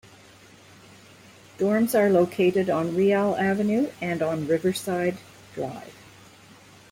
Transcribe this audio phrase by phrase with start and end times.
[1.59, 5.19] Dorms are located on Riale Avenue and on Riverside
[5.53, 5.93] Drive.